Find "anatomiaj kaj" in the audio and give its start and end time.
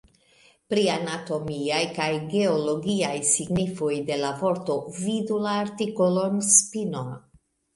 0.93-2.07